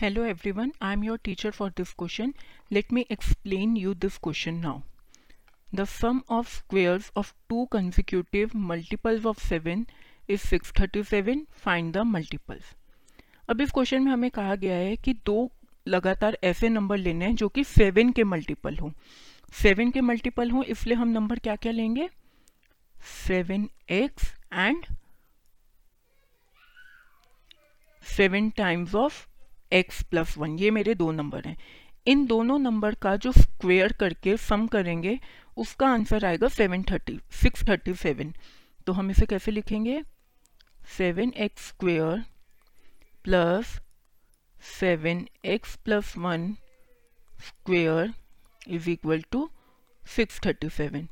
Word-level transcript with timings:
Hello 0.00 0.24
everyone 0.50 0.72
I 0.82 0.92
am 0.92 1.02
your 1.04 1.18
teacher 1.24 1.50
for 1.50 1.70
this 1.70 1.92
question 1.98 2.32
let 2.72 2.92
me 2.92 3.04
explain 3.10 3.76
you 3.76 3.92
this 3.94 4.16
question 4.18 4.54
now 4.54 4.80
the 5.74 5.84
sum 5.84 6.20
of 6.28 6.48
squares 6.56 7.10
of 7.16 7.32
two 7.48 7.64
consecutive 7.64 8.50
multiples 8.56 9.26
of 9.26 9.46
seven 9.48 9.84
is 10.30 10.40
six 10.40 10.72
thirty 10.80 11.02
seven 11.02 11.44
find 11.64 11.90
the 11.92 11.98
multiples 12.06 12.72
अब 13.50 13.60
इस 13.60 13.70
question 13.70 14.02
में 14.02 14.10
हमें 14.12 14.30
कहा 14.30 14.54
गया 14.54 14.76
है 14.76 14.96
कि 14.96 15.14
दो 15.26 15.50
लगातार 15.88 16.38
ऐसे 16.44 16.68
नंबर 16.68 16.96
लेने 16.96 17.24
हैं 17.24 17.34
जो 17.34 17.48
कि 17.48 17.64
सेवन 17.64 18.10
के 18.12 18.24
मल्टीपल 18.24 18.78
हों। 18.78 18.90
सेवन 19.52 19.90
के 19.90 20.00
मल्टीपल 20.00 20.50
हों, 20.50 20.64
इसलिए 20.64 20.96
हम 20.96 21.08
नंबर 21.08 21.38
क्या 21.38 21.56
क्या 21.56 21.72
लेंगे? 21.72 22.08
Seven 23.26 23.68
x 23.90 24.32
and 24.52 24.84
seven 28.02 28.50
times 28.50 28.94
of 28.94 29.26
x 29.74 30.02
plus 30.02 30.36
one, 30.38 30.58
ये 30.58 30.70
मेरे 30.70 30.94
दो 30.94 31.10
नंबर 31.12 31.46
हैं। 31.46 31.56
इन 32.06 32.24
दोनों 32.26 32.58
नंबर 32.58 32.94
का 32.94 33.14
जो 33.16 33.32
स्क्वेयर 33.32 33.92
करके 33.92 34.36
सम 34.36 34.66
करेंगे, 34.66 35.18
उसका 35.56 35.88
आंसर 35.88 36.24
आएगा 36.24 36.48
seven 36.50 36.82
thirty 36.82 37.18
six 37.42 37.68
thirty 37.68 37.94
seven 37.94 38.32
तो 38.86 38.92
हम 38.92 39.10
इसे 39.10 39.26
कैसे 39.26 39.50
लिखेंगे? 39.50 40.02
Seven 40.96 41.32
x 41.36 41.68
square 41.68 42.22
plus 43.24 43.80
seven 44.78 45.26
x 45.44 45.76
plus 45.84 46.16
one 46.18 46.52
square 47.40 48.12
is 48.68 48.90
equal 48.90 49.22
to 49.32 49.48
six 50.02 50.40
thirty 50.46 50.68
seven 50.70 51.08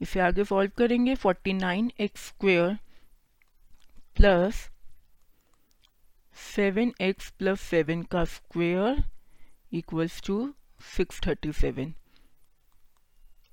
इसे 0.00 0.20
आगे 0.20 0.44
सॉल्व 0.44 0.70
करेंगे 0.78 1.14
forty 1.14 1.52
nine 1.52 1.90
x 2.00 2.26
square 2.28 2.76
plus 4.16 4.68
seven 6.36 6.92
x 7.00 7.30
plus 7.38 7.60
seven 7.60 8.02
का 8.12 8.24
square 8.24 9.02
equals 9.74 10.20
to 10.26 10.36
six 10.86 11.20
thirty 11.26 11.52
seven. 11.52 11.92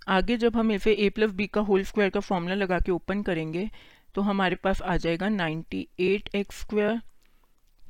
आगे 0.07 0.37
जब 0.37 0.55
हम 0.57 0.71
इसे 0.71 0.93
ए 0.93 1.09
plus 1.09 1.31
B 1.31 1.47
का 1.47 1.61
whole 1.61 1.83
square 1.83 2.09
का 2.09 2.19
फॉर्मूला 2.19 2.55
लगा 2.55 2.79
के 2.79 2.91
ओपन 2.91 3.21
करेंगे 3.23 3.69
तो 4.15 4.21
हमारे 4.21 4.55
पास 4.55 4.81
आ 4.81 4.95
जाएगा 4.97 5.29
ninety 5.29 5.87
eight 5.99 6.29
x 6.35 6.59
square 6.61 6.99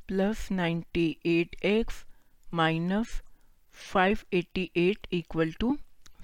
plus 0.08 0.50
ninety 0.52 1.06
eight 1.26 1.56
x 1.64 2.04
minus 2.54 3.20
five 3.74 4.18
eighty 4.34 4.70
eight 4.76 5.06
equal 5.12 5.52
to 5.60 5.76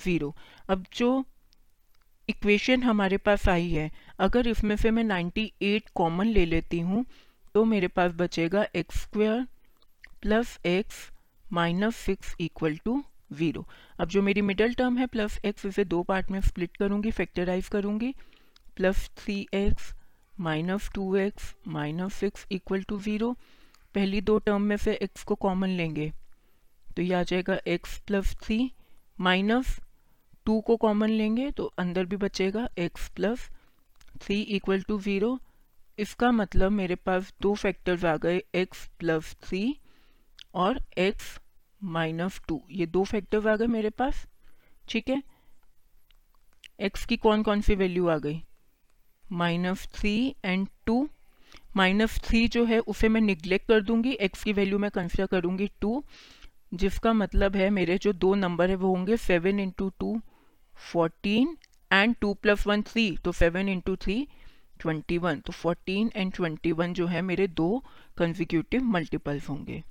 zero. 0.04 0.34
अब 0.68 0.84
जो 0.94 1.24
इक्वेशन 2.28 2.82
हमारे 2.82 3.16
पास 3.18 3.48
आई 3.48 3.70
है, 3.70 3.90
अगर 4.18 4.48
इसमें 4.48 4.76
से 4.76 4.90
मैं 4.90 5.04
नाइन्टी 5.04 5.52
एट 5.62 5.88
कॉमन 5.94 6.26
ले 6.28 6.44
लेती 6.46 6.80
हूँ 6.80 7.04
तो 7.56 7.64
मेरे 7.64 7.88
पास 7.88 8.12
बचेगा 8.12 8.64
x 8.76 8.96
square 9.02 9.46
plus 10.22 10.48
x 10.66 10.96
minus 11.52 11.96
six 11.96 12.34
equal 12.40 12.76
to 12.84 12.96
zero 13.32 13.64
अब 14.00 14.08
जो 14.08 14.22
मेरी 14.22 14.42
मिडल 14.42 14.74
टर्म 14.74 14.96
है 14.98 15.06
प्लस 15.06 15.38
एक्स 15.44 15.64
इसे 15.66 15.84
दो 15.84 16.02
पार्ट 16.02 16.30
में 16.30 16.40
स्प्लिट 16.40 16.76
करूँगी 16.76 17.10
फैक्टराइज 17.10 17.68
करूँगी। 17.68 18.12
Plus 18.76 19.08
three 19.18 19.38
x 19.54 19.92
minus 20.40 20.90
two 20.94 21.14
x 21.16 21.54
minus 21.68 22.14
six 22.14 22.46
equal 22.52 22.82
to 22.82 22.98
zero 23.00 23.32
पहली 23.94 24.20
दो 24.20 24.38
टर्म 24.38 24.62
में 24.62 24.76
से 24.76 24.94
एक्स 25.02 25.22
को 25.24 25.34
कॉमन 25.46 25.68
लेंगे। 25.78 26.12
तो 26.86 27.02
ये 27.02 27.14
आ 27.14 27.22
जाएगा 27.22 27.58
x 27.66 27.98
plus 28.06 28.36
three 28.42 28.60
minus 29.20 29.78
two 30.46 30.60
को 30.60 30.76
कॉमन 30.76 31.10
लेंगे 31.22 31.50
तो 31.50 31.72
अंदर 31.78 32.06
भी 32.06 32.16
बचेगा 32.28 32.68
x 32.78 33.08
plus 33.16 33.48
three 34.20 34.40
equal 34.40 34.82
to 34.82 35.00
zero 35.00 35.38
इसका 35.98 36.30
मतलब 36.32 36.72
मेरे 36.72 36.94
पास 36.94 37.32
दो 37.42 37.54
फैक्टर्स 37.54 38.04
आ 38.04 38.16
गए, 38.16 38.42
x 38.56 38.86
प्लस 38.98 39.34
थ्री 39.42 39.76
और 40.54 40.80
x 40.98 41.22
माइनस 41.84 42.40
टू 42.48 42.60
ये 42.70 42.86
दो 42.86 43.04
फैक्टर्स 43.04 43.46
आ 43.46 43.56
गए 43.56 43.66
मेरे 43.66 43.90
पास, 43.90 44.26
ठीक 44.88 45.08
है? 45.08 45.22
x 46.82 47.04
की 47.04 47.16
कौन 47.16 47.42
कौन 47.42 47.60
सी 47.60 47.74
वैल्यू 47.74 48.08
आ 48.08 48.16
गई? 48.18 48.42
Minus 49.32 49.86
three 49.94 50.34
and 50.44 50.68
two 50.86 51.08
minus 51.76 52.18
three 52.24 52.46
जो 52.48 52.64
है, 52.64 52.78
उसे 52.78 53.08
मैं 53.08 53.20
निग्लेक्ट 53.20 53.68
कर 53.68 53.80
दूँगी, 53.80 54.16
x 54.22 54.42
की 54.42 54.52
वैल्यू 54.52 54.78
मैं 54.78 54.90
कंसिडर 54.90 55.26
करूँगी 55.26 55.70
टू 55.80 56.02
जिसका 56.74 57.12
मतलब 57.12 57.56
है 57.56 57.68
मेरे 57.70 57.98
जो 57.98 58.12
दो 58.12 58.34
नंबर 58.34 58.70
है, 58.70 58.76
वो 58.76 58.94
होंगे 58.94 59.16
seven 59.16 59.60
into 59.60 59.88
two 60.00 60.20
fourteen 60.92 61.56
and 61.92 62.14
two 62.20 62.32
plus 62.34 62.66
one 62.66 62.82
three 62.82 63.16
तो 63.16 63.32
सेवन 63.32 63.68
इंटू 63.68 63.96
थ्री 63.96 64.26
21 64.76 65.40
तो 65.46 65.52
14 65.52 66.16
एंड 66.16 66.32
21 66.32 66.92
जो 66.92 67.06
है 67.06 67.22
मेरे 67.22 67.46
दो 67.48 67.84
कंजिक्यूटिव 68.16 68.82
मल्टीपल्स 68.82 69.48
होंगे। 69.48 69.82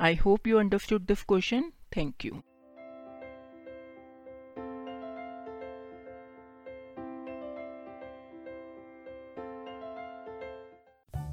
I 0.00 0.14
hope 0.14 0.46
you 0.46 0.58
understood 0.58 1.00
this 1.00 1.22
question 1.22 1.64
thank 1.96 2.24
you 2.24 2.34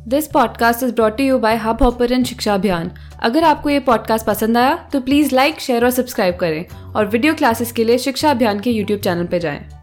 this 0.08 0.28
podcast 0.28 0.84
is 0.84 0.94
brought 0.96 1.20
you 1.20 1.40
by 1.40 1.56
Hubhopper 1.84 2.24
शिक्षा 2.24 2.54
अभियान 2.54 2.92
अगर 3.24 3.44
आपको 3.44 3.70
ये 3.70 3.80
पॉडकास्ट 3.80 4.26
पसंद 4.26 4.58
आया 4.58 4.90
तो 4.94 5.02
प्लीज़ 5.02 5.36
लाइक 5.36 5.60
शेयर 5.60 5.84
और 5.84 5.92
सब्सक्राइब 5.92 6.36
करें। 6.36 6.66
और 6.70 7.06
वीडियो 7.06 7.34
क्लासेस 7.34 7.72
के 7.72 7.84
लिए 7.84 7.98
शिक्षा 7.98 8.32
अभियान 8.32 8.60
के 8.60 8.72
यूट्यूब 8.72 9.00
चैनल 9.00 9.28
पर 9.28 9.38
जाएँ। 9.38 9.81